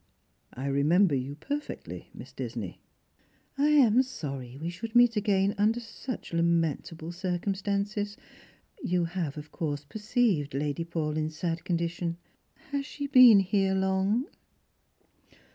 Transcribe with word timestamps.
"I 0.55 0.65
remember 0.65 1.13
you 1.13 1.35
perfectly, 1.35 2.09
Miss 2.11 2.33
Disney."" 2.33 2.79
I 3.59 3.67
am 3.67 4.01
sorry 4.01 4.57
we 4.57 4.71
should 4.71 4.95
meet 4.95 5.15
again 5.15 5.53
under 5.59 5.79
such 5.79 6.33
lamentable 6.33 7.11
circumstances. 7.11 8.17
You 8.83 9.05
have 9.05 9.37
of 9.37 9.51
course 9.51 9.83
perceived 9.83 10.53
poor 10.53 10.59
Lady 10.59 10.85
Paulyn's 10.85 11.37
sad 11.37 11.63
condition? 11.63 12.17
Has 12.71 12.83
she 12.83 13.05
been 13.05 13.41
here 13.41 13.75
long 13.75 14.25